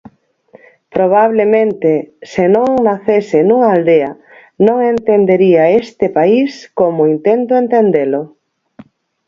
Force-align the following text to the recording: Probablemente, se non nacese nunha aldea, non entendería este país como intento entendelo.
Probablemente, 0.95 1.91
se 2.31 2.45
non 2.55 2.69
nacese 2.87 3.37
nunha 3.43 3.69
aldea, 3.75 4.11
non 4.65 4.77
entendería 4.93 5.63
este 5.83 6.05
país 6.17 6.49
como 6.79 7.09
intento 7.15 7.53
entendelo. 7.63 8.21